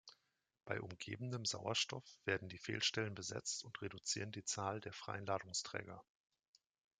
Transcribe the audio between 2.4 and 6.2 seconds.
die Fehlstellen besetzt und reduzieren die Zahl der freien Ladungsträger.